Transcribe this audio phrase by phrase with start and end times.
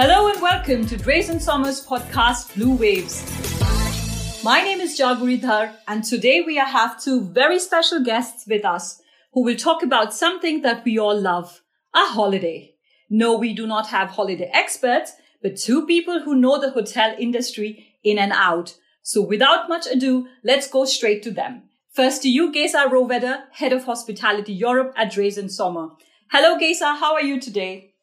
[0.00, 3.24] Hello and welcome to Drees & Sommer's podcast, Blue Waves.
[4.44, 9.02] My name is Jaguri Dhar, and today we have two very special guests with us
[9.32, 11.62] who will talk about something that we all love,
[11.96, 12.76] a holiday.
[13.10, 17.88] No, we do not have holiday experts, but two people who know the hotel industry
[18.04, 18.76] in and out.
[19.02, 21.64] So without much ado, let's go straight to them.
[21.92, 25.88] First to you, Gesa Rohwedder, Head of Hospitality Europe at Drazen Sommer.
[26.30, 26.96] Hello, Gesa.
[27.00, 27.94] How are you today?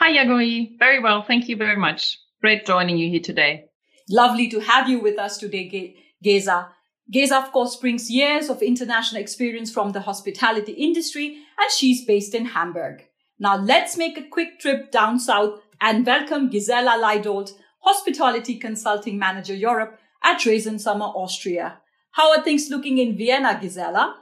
[0.00, 0.76] Hi, Yagoi.
[0.80, 1.22] Very well.
[1.22, 2.18] Thank you very much.
[2.40, 3.66] Great joining you here today.
[4.10, 5.94] Lovely to have you with us today,
[6.24, 6.66] Gesa.
[7.14, 12.34] Gesa, of course, brings years of international experience from the hospitality industry, and she's based
[12.34, 13.04] in Hamburg.
[13.38, 17.52] Now let's make a quick trip down south and welcome Gisela Leidold,
[17.84, 21.78] Hospitality Consulting Manager Europe at Drees & Sommer, Austria.
[22.10, 24.16] How are things looking in Vienna, Gisela?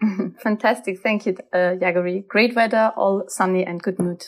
[0.42, 1.00] Fantastic.
[1.02, 2.26] Thank you, uh, Yagari.
[2.26, 4.24] Great weather, all sunny and good mood.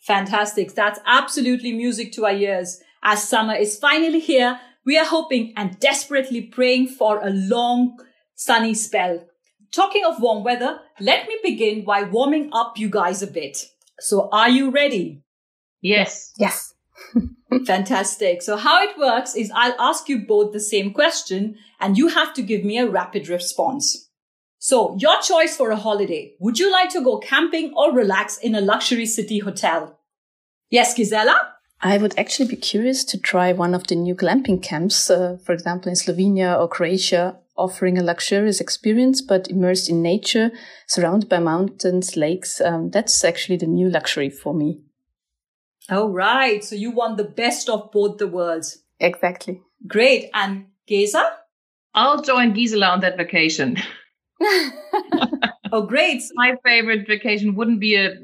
[0.00, 0.74] Fantastic.
[0.74, 2.80] That's absolutely music to our ears.
[3.02, 7.98] As summer is finally here, we are hoping and desperately praying for a long
[8.34, 9.24] sunny spell.
[9.70, 13.66] Talking of warm weather, let me begin by warming up you guys a bit.
[14.00, 15.22] So are you ready?
[15.82, 16.32] Yes.
[16.38, 16.74] Yes.
[17.66, 18.42] Fantastic.
[18.42, 22.32] So how it works is I'll ask you both the same question and you have
[22.34, 24.07] to give me a rapid response.
[24.68, 26.34] So your choice for a holiday.
[26.40, 29.98] Would you like to go camping or relax in a luxury city hotel?
[30.68, 31.54] Yes, Gisela?
[31.80, 35.54] I would actually be curious to try one of the new glamping camps, uh, for
[35.54, 40.50] example, in Slovenia or Croatia, offering a luxurious experience, but immersed in nature,
[40.86, 42.60] surrounded by mountains, lakes.
[42.60, 44.82] Um, that's actually the new luxury for me.
[45.88, 46.62] All right.
[46.62, 48.82] So you want the best of both the worlds.
[49.00, 49.62] Exactly.
[49.86, 50.28] Great.
[50.34, 51.24] And Gesa?
[51.94, 53.78] I'll join Gisela on that vacation.
[55.72, 56.22] oh, great.
[56.34, 58.16] My favorite vacation wouldn't be a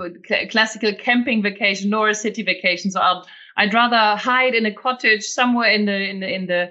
[0.51, 2.91] classical camping vacation nor a city vacation.
[2.91, 6.71] So I'll, I'd rather hide in a cottage somewhere in the, in the, in the,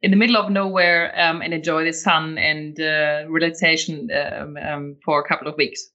[0.00, 4.96] in the middle of nowhere um, and enjoy the sun and uh, relaxation um, um,
[5.04, 5.88] for a couple of weeks.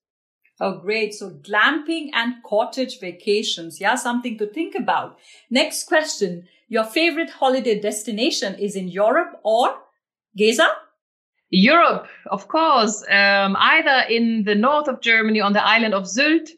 [0.60, 1.14] Oh, great.
[1.14, 3.82] So glamping and cottage vacations.
[3.82, 5.18] Yeah, something to think about.
[5.50, 6.48] Next question.
[6.68, 9.76] Your favorite holiday destination is in Europe or
[10.38, 10.68] Gesa?
[11.54, 16.50] Europe, of course, um, either in the north of Germany on the island of Sylt,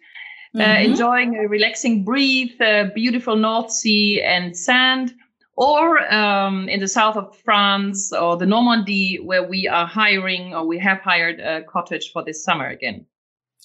[0.55, 0.91] uh, mm-hmm.
[0.91, 5.13] enjoying a relaxing breathe, uh, beautiful North Sea and sand,
[5.57, 10.65] or um, in the south of France or the Normandy, where we are hiring or
[10.65, 13.05] we have hired a cottage for this summer again.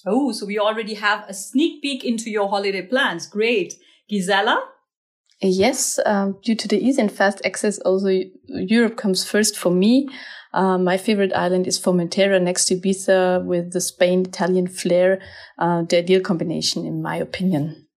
[0.05, 3.25] Oh, so we already have a sneak peek into your holiday plans.
[3.25, 3.75] Great.
[4.09, 4.61] Gisela?
[5.41, 8.09] Yes, um, due to the easy and fast access, also
[8.47, 10.09] Europe comes first for me.
[10.53, 15.21] Uh, my favorite island is Formentera next to Ibiza with the Spain Italian flair,
[15.57, 17.87] uh, the ideal combination, in my opinion.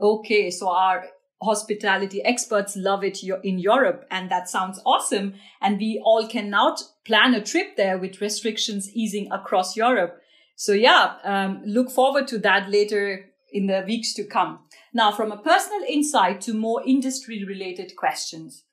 [0.00, 1.06] Okay, so our
[1.42, 5.34] hospitality experts love it in Europe, and that sounds awesome.
[5.60, 6.76] And we all can now
[7.06, 10.20] plan a trip there with restrictions easing across Europe.
[10.56, 14.58] So yeah, um, look forward to that later in the weeks to come.
[14.92, 18.64] Now, from a personal insight to more industry related questions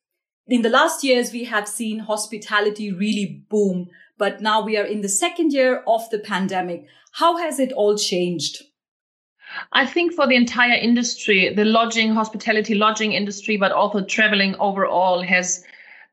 [0.48, 5.02] in the last years, we have seen hospitality really boom, but now we are in
[5.02, 6.86] the second year of the pandemic.
[7.14, 8.64] How has it all changed?
[9.72, 15.24] I think for the entire industry, the lodging, hospitality lodging industry, but also traveling overall
[15.24, 15.64] has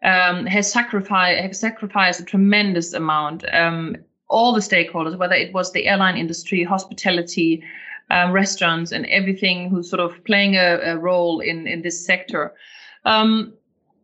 [0.04, 3.44] um, has sacrificed have sacrificed a tremendous amount.
[3.52, 3.96] Um,
[4.28, 7.62] all the stakeholders, whether it was the airline industry, hospitality,
[8.10, 12.54] um, restaurants, and everything who's sort of playing a, a role in in this sector.
[13.04, 13.54] Um,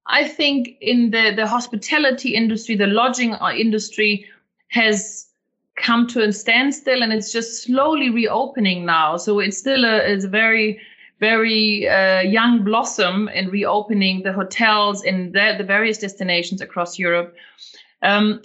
[0.08, 4.26] I think in the, the hospitality industry, the lodging uh, industry
[4.68, 5.26] has
[5.76, 9.16] come to a standstill and it's just slowly reopening now.
[9.16, 10.80] So it's still a, it's a very,
[11.20, 17.36] very uh, young blossom in reopening the hotels in the, the various destinations across Europe.
[18.02, 18.42] Um,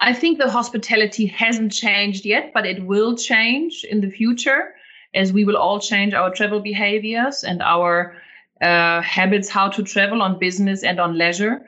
[0.00, 4.74] I think the hospitality hasn't changed yet, but it will change in the future
[5.14, 8.16] as we will all change our travel behaviors and our
[8.64, 11.60] uh, habits how to travel on business and on leisure.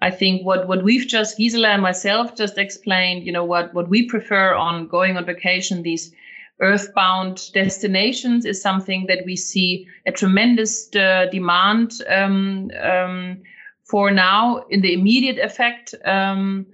[0.00, 3.88] I think what what we've just Gisela and myself just explained, you know, what what
[3.88, 6.12] we prefer on going on vacation, these
[6.60, 13.42] earthbound destinations is something that we see a tremendous uh, demand um, um,
[13.84, 15.94] for now in the immediate effect.
[16.04, 16.66] Um,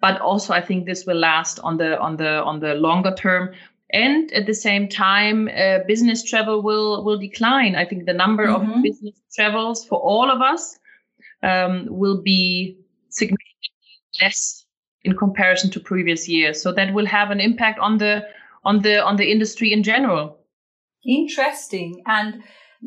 [0.00, 3.50] but also, I think this will last on the on the on the longer term
[3.92, 8.46] and at the same time uh, business travel will will decline i think the number
[8.46, 8.72] mm-hmm.
[8.72, 10.78] of business travels for all of us
[11.42, 12.76] um, will be
[13.08, 13.70] significantly
[14.20, 14.64] less
[15.04, 18.22] in comparison to previous years so that will have an impact on the
[18.64, 20.38] on the on the industry in general
[21.04, 22.42] interesting and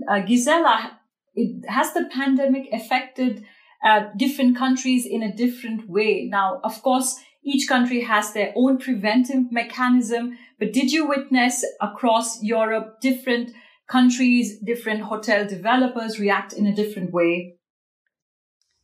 [0.09, 0.99] uh, gisela
[1.35, 3.43] it, has the pandemic affected
[3.83, 6.27] uh, different countries in a different way?
[6.31, 12.41] Now, of course, each country has their own preventive mechanism, but did you witness across
[12.41, 13.51] Europe different
[13.89, 17.57] countries, different hotel developers react in a different way?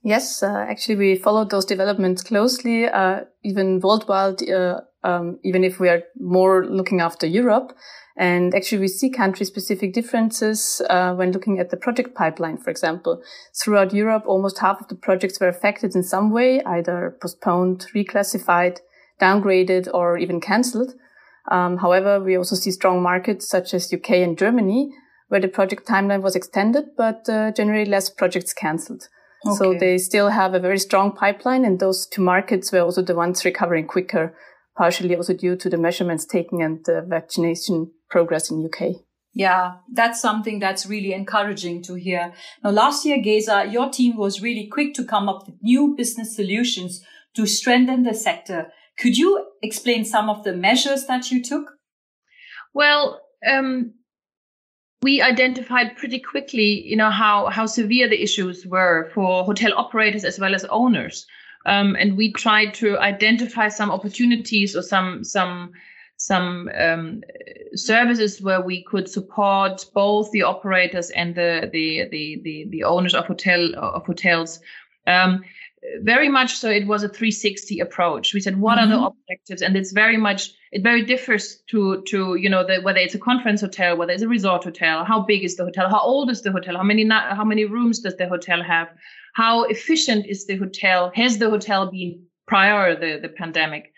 [0.03, 5.79] Yes, uh, actually, we followed those developments closely, uh, even worldwide, uh, um, even if
[5.79, 7.71] we are more looking after Europe.
[8.17, 12.71] And actually, we see country specific differences uh, when looking at the project pipeline, for
[12.71, 13.21] example.
[13.63, 18.79] Throughout Europe, almost half of the projects were affected in some way, either postponed, reclassified,
[19.21, 20.93] downgraded, or even cancelled.
[21.49, 24.91] Um, however, we also see strong markets such as UK and Germany,
[25.29, 29.07] where the project timeline was extended, but uh, generally less projects cancelled.
[29.45, 29.55] Okay.
[29.55, 33.15] So they still have a very strong pipeline, and those two markets were also the
[33.15, 34.35] ones recovering quicker,
[34.77, 38.95] partially also due to the measurements taken and the vaccination progress in UK.
[39.33, 42.33] Yeah, that's something that's really encouraging to hear.
[42.63, 46.35] Now, last year, Gesa, your team was really quick to come up with new business
[46.35, 47.01] solutions
[47.35, 48.71] to strengthen the sector.
[48.99, 51.71] Could you explain some of the measures that you took?
[52.73, 53.93] Well, um,
[55.01, 60.25] we identified pretty quickly, you know, how how severe the issues were for hotel operators
[60.25, 61.25] as well as owners,
[61.65, 65.71] um, and we tried to identify some opportunities or some some
[66.17, 67.23] some um,
[67.75, 73.15] services where we could support both the operators and the the the the, the owners
[73.15, 74.59] of hotel of hotels.
[75.07, 75.43] Um,
[76.01, 78.85] very much so it was a 360 approach we said what mm-hmm.
[78.85, 79.05] are the mm-hmm.
[79.05, 83.15] objectives and it's very much it very differs to to you know the, whether it's
[83.15, 86.29] a conference hotel whether it's a resort hotel how big is the hotel how old
[86.29, 88.89] is the hotel how many how many rooms does the hotel have
[89.33, 93.93] how efficient is the hotel has the hotel been prior the the pandemic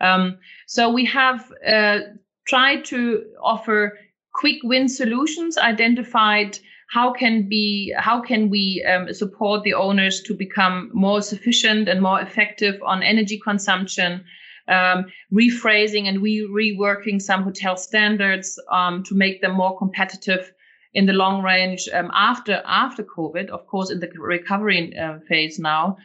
[0.00, 2.00] um, so we have uh,
[2.46, 3.98] tried to offer
[4.34, 6.58] quick win solutions identified
[6.90, 12.00] how can be how can we um, support the owners to become more sufficient and
[12.00, 14.24] more effective on energy consumption
[14.68, 20.52] um, rephrasing and we reworking some hotel standards um, to make them more competitive
[20.94, 25.58] in the long range um, after after covid of course in the recovery uh, phase
[25.58, 25.96] now.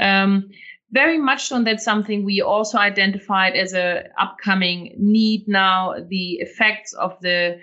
[0.00, 0.50] Um,
[0.92, 6.92] very much so that's something we also identified as a upcoming need now the effects
[6.92, 7.58] of the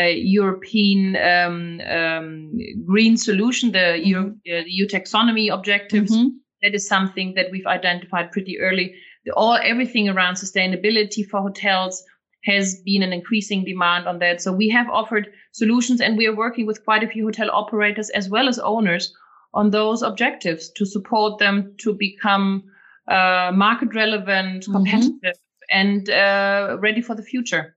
[0.00, 2.52] European um, um,
[2.86, 4.06] green solution, the, mm-hmm.
[4.06, 6.12] EU, uh, the EU taxonomy objectives.
[6.12, 6.28] Mm-hmm.
[6.62, 8.94] That is something that we've identified pretty early.
[9.24, 12.02] The, all everything around sustainability for hotels
[12.44, 14.40] has been an increasing demand on that.
[14.40, 18.10] So we have offered solutions, and we are working with quite a few hotel operators
[18.10, 19.14] as well as owners
[19.54, 22.64] on those objectives to support them to become
[23.08, 24.72] uh, market relevant, mm-hmm.
[24.72, 25.78] competitive, mm-hmm.
[25.78, 27.76] and uh, ready for the future.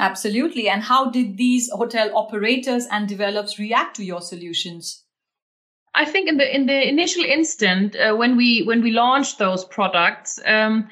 [0.00, 0.68] Absolutely.
[0.68, 5.04] And how did these hotel operators and developers react to your solutions?
[5.94, 9.64] I think in the in the initial instant uh, when we when we launched those
[9.64, 10.88] products, um,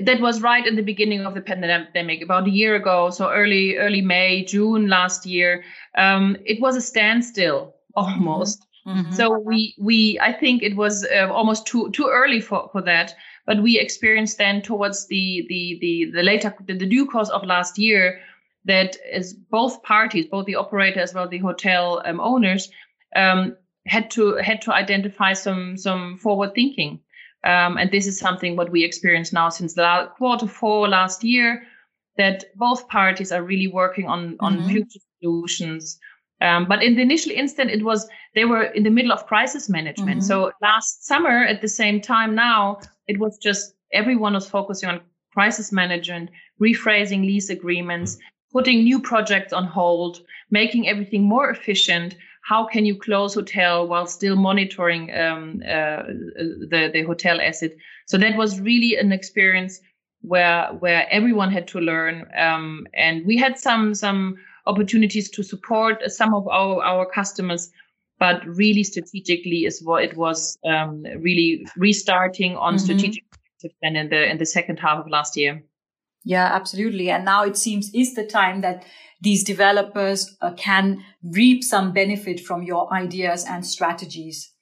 [0.00, 3.76] that was right in the beginning of the pandemic, about a year ago, so early
[3.76, 5.64] early May June last year.
[5.98, 8.64] Um, it was a standstill almost.
[8.86, 9.12] Mm-hmm.
[9.12, 13.14] So we we I think it was uh, almost too too early for for that.
[13.46, 17.44] But we experienced then towards the the the, the later the, the due course of
[17.44, 18.20] last year
[18.64, 22.70] that as both parties, both the operator as well the hotel um, owners,
[23.16, 23.56] um,
[23.86, 27.00] had to had to identify some some forward thinking.
[27.44, 31.64] Um, and this is something what we experience now since the quarter four last year,
[32.16, 34.68] that both parties are really working on on mm-hmm.
[34.68, 35.98] future solutions.
[36.40, 39.68] Um, but in the initial instant, it was they were in the middle of crisis
[39.68, 40.20] management.
[40.20, 40.26] Mm-hmm.
[40.26, 45.00] So last summer, at the same time now, it was just everyone was focusing on
[45.32, 46.30] crisis management,
[46.60, 48.18] rephrasing lease agreements,
[48.52, 52.16] putting new projects on hold, making everything more efficient.
[52.42, 56.02] How can you close hotel while still monitoring um, uh,
[56.70, 57.72] the the hotel asset?
[58.06, 59.80] So that was really an experience
[60.22, 66.02] where where everyone had to learn, um, and we had some some opportunities to support
[66.10, 67.70] some of our our customers
[68.22, 72.84] but really strategically is what it was um, really restarting on mm-hmm.
[72.84, 73.24] strategic
[73.82, 75.64] then in the in the second half of last year.
[76.24, 77.10] Yeah, absolutely.
[77.10, 78.84] And now it seems is the time that
[79.20, 84.52] these developers uh, can reap some benefit from your ideas and strategies.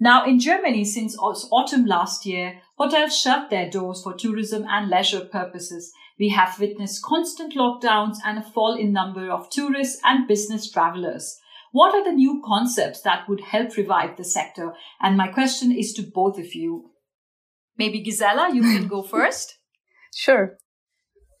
[0.00, 5.24] Now in Germany, since autumn last year, hotels shut their doors for tourism and leisure
[5.24, 5.92] purposes.
[6.18, 11.38] We have witnessed constant lockdowns and a fall in number of tourists and business travelers.
[11.74, 14.74] What are the new concepts that would help revive the sector?
[15.02, 16.92] And my question is to both of you.
[17.76, 19.58] Maybe Gisela, you can go first.
[20.14, 20.56] Sure.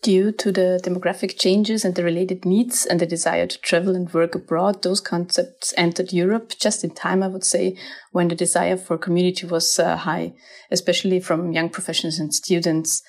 [0.02, 4.12] Due to the demographic changes and the related needs and the desire to travel and
[4.12, 7.78] work abroad, those concepts entered Europe just in time, I would say,
[8.10, 10.34] when the desire for community was uh, high,
[10.68, 13.04] especially from young professionals and students.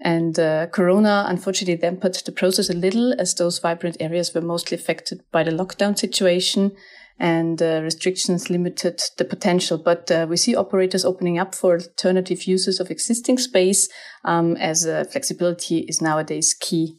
[0.00, 4.76] And uh, Corona unfortunately dampened the process a little as those vibrant areas were mostly
[4.76, 6.72] affected by the lockdown situation
[7.18, 9.78] and uh, restrictions limited the potential.
[9.78, 13.88] But uh, we see operators opening up for alternative uses of existing space
[14.24, 16.96] um, as uh, flexibility is nowadays key.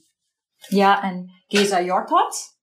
[0.72, 2.54] Yeah, and Gesa, your thoughts?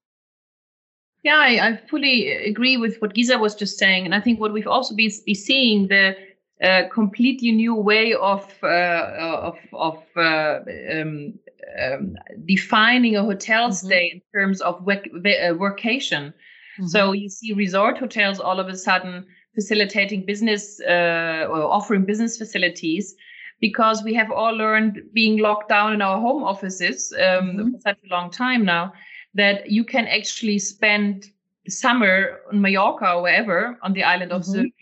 [1.22, 4.52] Yeah, I, I, fully agree with what Giza was just saying, and I think what
[4.52, 6.16] we've also been be seeing the
[6.62, 10.60] uh, completely new way of uh, of of uh,
[10.92, 11.34] um,
[11.80, 12.14] um,
[12.46, 13.86] defining a hotel mm-hmm.
[13.86, 16.32] stay in terms of work, workation.
[16.32, 16.86] Mm-hmm.
[16.86, 22.38] So you see resort hotels all of a sudden facilitating business uh, or offering business
[22.38, 23.14] facilities
[23.60, 27.70] because we have all learned being locked down in our home offices um, mm-hmm.
[27.72, 28.92] for such a long time now
[29.34, 31.30] that you can actually spend
[31.68, 34.72] summer on Mallorca or wherever on the island of mm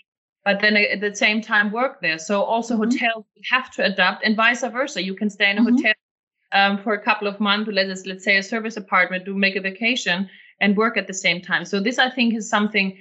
[0.44, 2.18] but then at the same time work there.
[2.18, 2.84] So also mm-hmm.
[2.84, 5.02] hotels have to adapt and vice versa.
[5.02, 5.76] You can stay in a mm-hmm.
[5.76, 5.94] hotel
[6.52, 9.60] um, for a couple of months, let's let's say a service apartment to make a
[9.60, 10.28] vacation,
[10.60, 11.64] and work at the same time.
[11.64, 12.98] So this, I think, is something.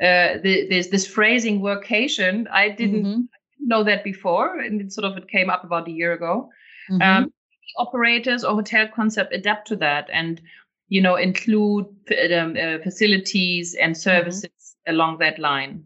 [0.00, 3.20] Uh, the, this this phrasing workation, I didn't mm-hmm.
[3.60, 6.50] know that before, and it sort of it came up about a year ago.
[6.88, 7.02] Mm-hmm.
[7.02, 7.32] Um,
[7.76, 10.40] operators or hotel concept adapt to that, and
[10.88, 11.86] you know include
[12.32, 14.00] um, uh, facilities and mm-hmm.
[14.00, 15.84] services along that line.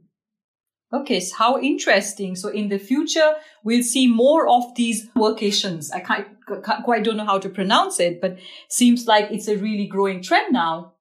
[0.92, 2.36] Okay, so how interesting.
[2.36, 3.34] So in the future,
[3.64, 5.90] we'll see more of these workations.
[5.92, 6.26] I can't,
[6.64, 10.22] can't, quite don't know how to pronounce it, but seems like it's a really growing
[10.22, 10.91] trend now.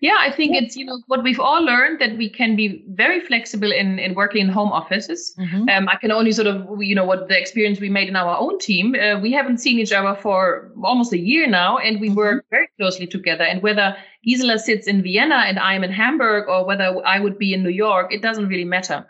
[0.00, 3.20] Yeah, I think it's you know what we've all learned that we can be very
[3.20, 5.34] flexible in in working in home offices.
[5.38, 5.68] Mm-hmm.
[5.68, 8.36] Um, I can only sort of you know what the experience we made in our
[8.38, 8.94] own team.
[8.94, 12.16] Uh, we haven't seen each other for almost a year now, and we mm-hmm.
[12.16, 13.44] work very closely together.
[13.44, 17.52] And whether Gisela sits in Vienna and I'm in Hamburg, or whether I would be
[17.52, 19.06] in New York, it doesn't really matter.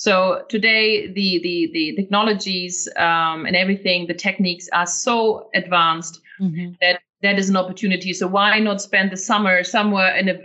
[0.00, 6.72] So today, the the the technologies um, and everything, the techniques are so advanced mm-hmm.
[6.80, 8.12] that that is an opportunity.
[8.12, 10.38] So why not spend the summer somewhere in a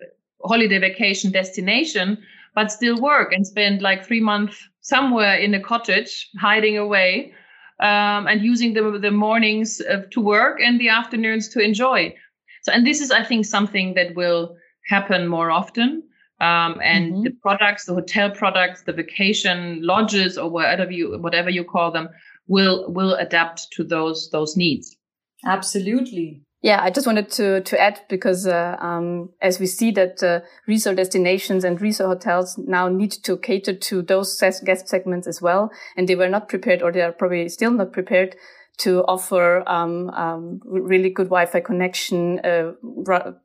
[0.44, 2.18] holiday vacation destination,
[2.54, 7.34] but still work and spend like three months somewhere in a cottage, hiding away,
[7.80, 12.16] um, and using the the mornings uh, to work and the afternoons to enjoy.
[12.64, 14.56] So, and this is, I think, something that will
[14.88, 16.04] happen more often.
[16.42, 17.24] Um, and mm-hmm.
[17.24, 22.10] the products, the hotel products, the vacation lodges, or whatever you whatever you call them,
[22.48, 24.96] will will adapt to those those needs.
[25.46, 26.45] Absolutely.
[26.66, 30.40] Yeah, I just wanted to to add because uh, um, as we see that uh,
[30.66, 35.70] resort destinations and resort hotels now need to cater to those guest segments as well,
[35.96, 38.36] and they were not prepared, or they are probably still not prepared
[38.80, 42.72] to offer um, um, really good Wi-Fi connection, uh,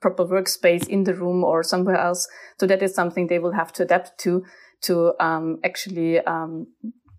[0.01, 2.27] proper workspace in the room or somewhere else.
[2.59, 4.47] So that is something they will have to adapt to
[4.85, 6.69] to um, actually um,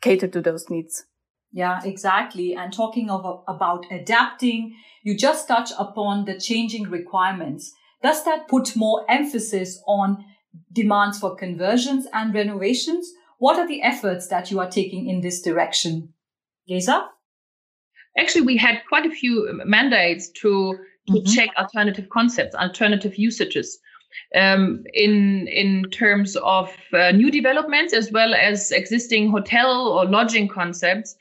[0.02, 1.06] cater to those needs.
[1.52, 2.56] Yeah, exactly.
[2.56, 7.74] And talking of, about adapting, you just touch upon the changing requirements.
[8.02, 10.24] Does that put more emphasis on
[10.72, 13.12] demands for conversions and renovations?
[13.38, 16.14] What are the efforts that you are taking in this direction?
[16.70, 17.08] Gesa?
[18.18, 20.74] Actually, we had quite a few mandates to,
[21.08, 21.34] to mm-hmm.
[21.34, 23.80] check alternative concepts, alternative usages.
[24.36, 30.50] Um, in in terms of uh, new developments as well as existing hotel or lodging
[30.50, 31.16] concepts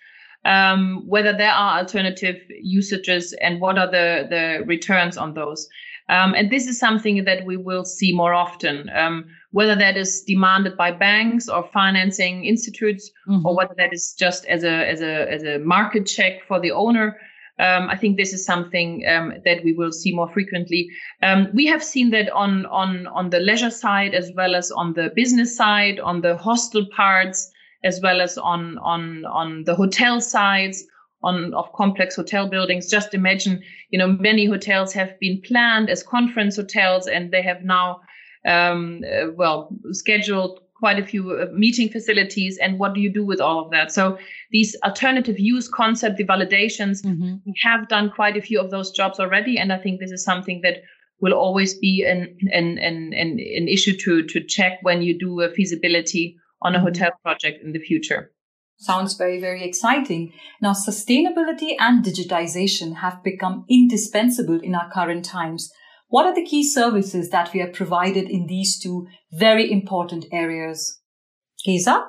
[0.44, 5.68] um, whether there are alternative usages and what are the, the returns on those.
[6.08, 10.22] Um, and this is something that we will see more often, um, whether that is
[10.22, 13.46] demanded by banks or financing institutes, mm-hmm.
[13.46, 16.72] or whether that is just as a as a as a market check for the
[16.72, 17.16] owner.
[17.60, 20.88] Um, I think this is something um, that we will see more frequently.
[21.22, 24.94] Um, we have seen that on on on the leisure side as well as on
[24.94, 27.52] the business side, on the hostel parts
[27.84, 30.84] as well as on on on the hotel sides
[31.22, 32.88] on of complex hotel buildings.
[32.88, 37.62] Just imagine you know many hotels have been planned as conference hotels and they have
[37.62, 38.00] now
[38.46, 42.58] um, uh, well scheduled quite a few uh, meeting facilities.
[42.58, 43.92] And what do you do with all of that?
[43.92, 44.18] So
[44.50, 47.34] these alternative use concept the validations mm-hmm.
[47.44, 49.58] we have done quite a few of those jobs already.
[49.58, 50.82] And i think this is something that
[51.20, 55.42] will always be an an an, an, an issue to to check when you do
[55.42, 58.32] a feasibility on a hotel project in the future.
[58.78, 60.32] Sounds very, very exciting.
[60.62, 65.70] Now, sustainability and digitization have become indispensable in our current times.
[66.08, 70.98] What are the key services that we have provided in these two very important areas?
[71.66, 72.06] Gesa?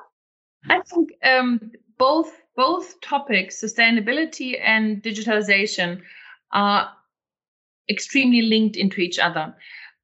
[0.68, 6.00] I think um, both both topics, sustainability and digitalization,
[6.52, 6.90] are
[7.88, 9.54] extremely linked into each other.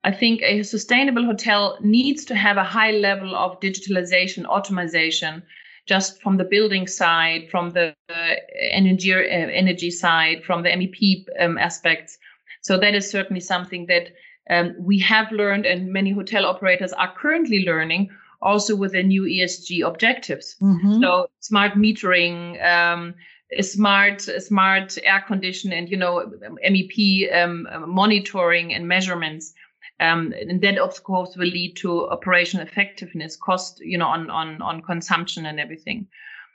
[0.09, 5.43] I think a sustainable hotel needs to have a high level of digitalization, automation,
[5.85, 11.27] just from the building side, from the uh, energy, uh, energy side, from the MEP
[11.38, 12.17] um, aspects.
[12.62, 14.09] So that is certainly something that
[14.49, 18.09] um, we have learned, and many hotel operators are currently learning,
[18.41, 20.57] also with the new ESG objectives.
[20.62, 21.03] Mm-hmm.
[21.03, 23.15] So smart metering, um,
[23.61, 26.33] smart smart air condition, and you know
[26.67, 29.53] MEP um, monitoring and measurements.
[30.00, 34.62] Um, and that of course will lead to operational effectiveness, cost, you know, on on
[34.62, 36.07] on consumption and everything.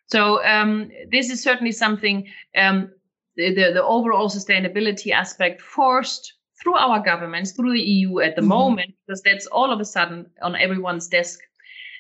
[0.08, 2.92] So um, this is certainly something um,
[3.36, 8.42] the, the, the overall sustainability aspect forced through our governments, through the EU at the
[8.42, 8.50] mm-hmm.
[8.50, 11.40] moment, because that's all of a sudden on everyone's desk.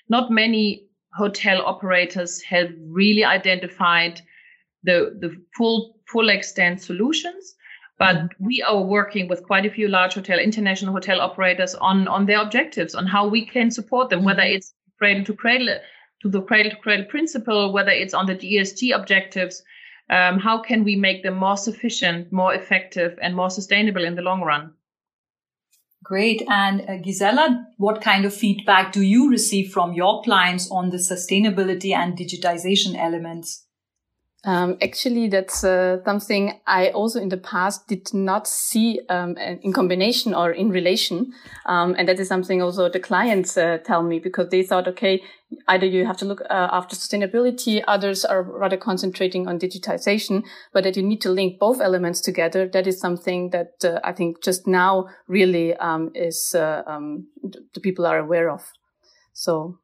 [0.10, 4.22] Not many hotel operators have really identified
[4.84, 7.56] the the full full extent solutions.
[8.00, 12.26] But we are working with quite a few large hotel, international hotel operators on on
[12.26, 14.56] their objectives, on how we can support them, whether mm-hmm.
[14.56, 15.80] it's cradle to cradle
[16.22, 19.62] to the cradle to cradle principle, whether it's on the ESG objectives.
[20.10, 24.22] Um, how can we make them more sufficient, more effective, and more sustainable in the
[24.22, 24.74] long run?
[26.04, 26.44] Great.
[26.50, 30.98] And uh, Gisela, what kind of feedback do you receive from your clients on the
[30.98, 33.66] sustainability and digitization elements?
[34.46, 39.72] Um, actually, that's uh, something I also in the past did not see um, in
[39.72, 41.32] combination or in relation.
[41.66, 45.22] Um, and that is something also the clients uh, tell me because they thought, okay,
[45.70, 50.84] either you have to look uh, after sustainability, others are rather concentrating on digitization, but
[50.84, 52.68] that you need to link both elements together.
[52.68, 57.28] That is something that uh, I think just now really um, is uh, um,
[57.74, 58.62] the people are aware of.
[59.32, 59.80] So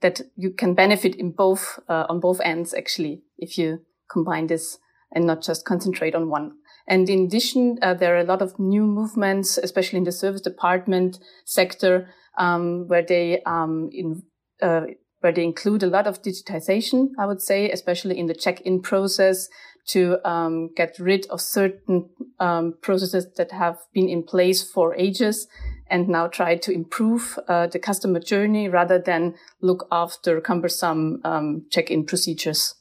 [0.00, 4.78] that you can benefit in both uh, on both ends actually if you combine this
[5.12, 6.52] and not just concentrate on one.
[6.86, 10.40] And in addition, uh, there are a lot of new movements, especially in the service
[10.40, 14.22] department sector, um, where they um, in,
[14.62, 14.82] uh,
[15.20, 17.08] where they include a lot of digitization.
[17.18, 19.48] I would say, especially in the check-in process,
[19.88, 22.08] to um, get rid of certain
[22.40, 25.46] um, processes that have been in place for ages,
[25.90, 31.66] and now try to improve uh, the customer journey rather than look after cumbersome um,
[31.70, 32.74] check-in procedures.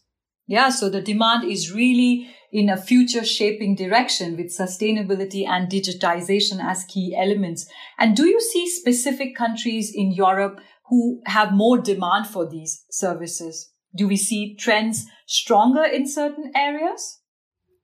[0.47, 0.69] Yeah.
[0.69, 6.85] So the demand is really in a future shaping direction with sustainability and digitization as
[6.85, 7.67] key elements.
[7.99, 13.71] And do you see specific countries in Europe who have more demand for these services?
[13.95, 17.19] Do we see trends stronger in certain areas?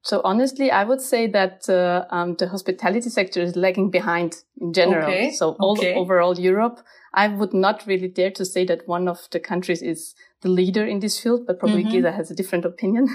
[0.04, 4.74] So honestly, I would say that uh, um, the hospitality sector is lagging behind in
[4.74, 5.04] general.
[5.04, 5.32] Okay.
[5.32, 5.96] So all, okay.
[5.96, 6.82] overall Europe,
[7.14, 10.86] I would not really dare to say that one of the countries is the leader
[10.86, 12.06] in this field, but probably mm-hmm.
[12.06, 13.08] has a different opinion.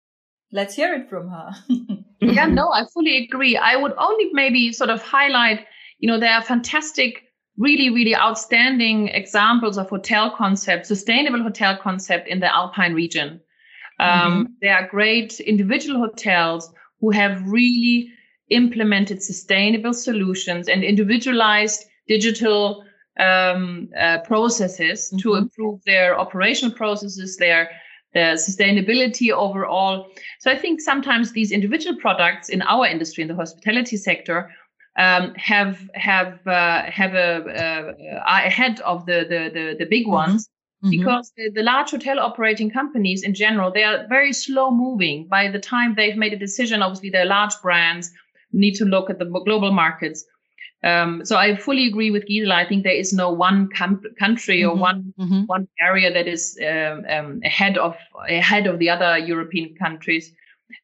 [0.52, 1.50] Let's hear it from her.
[2.20, 3.56] yeah, no, I fully agree.
[3.56, 5.66] I would only maybe sort of highlight,
[5.98, 7.24] you know, there are fantastic,
[7.58, 13.40] really, really outstanding examples of hotel concept, sustainable hotel concept in the Alpine region.
[13.98, 14.42] Um, mm-hmm.
[14.62, 18.08] There are great individual hotels who have really
[18.50, 22.84] implemented sustainable solutions and individualized digital
[23.18, 25.18] um, uh, processes mm-hmm.
[25.18, 27.70] to improve their operational processes, their
[28.14, 30.06] their sustainability overall.
[30.40, 34.50] So I think sometimes these individual products in our industry, in the hospitality sector,
[34.98, 37.92] um, have have uh, have a uh,
[38.24, 40.12] are ahead of the the the, the big mm-hmm.
[40.12, 40.48] ones.
[40.84, 40.90] Mm-hmm.
[40.90, 45.26] Because the, the large hotel operating companies in general, they are very slow moving.
[45.26, 48.12] By the time they've made a decision, obviously they're large brands,
[48.52, 50.24] need to look at the global markets.
[50.86, 52.54] Um, so I fully agree with Gisela.
[52.54, 54.80] I think there is no one com- country or mm-hmm.
[54.80, 55.42] one mm-hmm.
[55.46, 57.96] one area that is um, um, ahead of
[58.28, 60.32] ahead of the other European countries.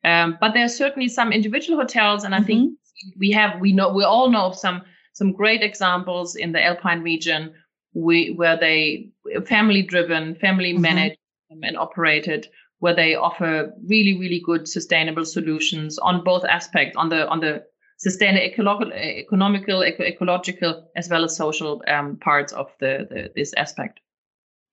[0.04, 2.46] Um, but there are certainly some individual hotels, and I mm-hmm.
[2.46, 2.78] think
[3.16, 7.02] we have we know we all know of some some great examples in the Alpine
[7.02, 7.54] region
[7.94, 9.10] we, where they
[9.46, 10.82] family driven, family mm-hmm.
[10.82, 11.18] managed
[11.50, 17.28] and operated where they offer really really good sustainable solutions on both aspects on the
[17.28, 17.62] on the
[18.02, 24.00] sustainable, ecological, economical, ecological, as well as social um, parts of the, the, this aspect.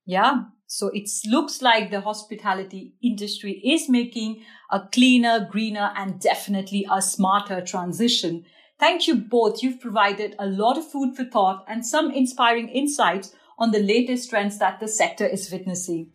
[0.06, 0.46] Yeah.
[0.66, 7.02] So it looks like the hospitality industry is making a cleaner, greener, and definitely a
[7.04, 8.46] smarter transition.
[8.80, 9.62] Thank you both.
[9.62, 14.32] You've provided a lot of food for thought and some inspiring insights on the latest
[14.32, 16.12] trends that the sector is witnessing.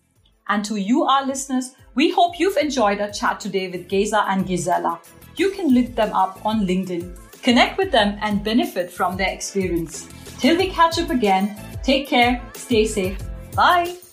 [0.49, 4.47] And to you, our listeners, we hope you've enjoyed our chat today with Gesa and
[4.47, 5.01] Gisela
[5.37, 7.17] you can look them up on LinkedIn.
[7.43, 10.09] Connect with them and benefit from their experience.
[10.39, 13.19] Till we catch up again, take care, stay safe.
[13.55, 14.04] Bye.